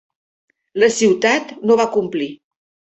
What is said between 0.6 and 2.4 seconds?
La ciutat no va complir.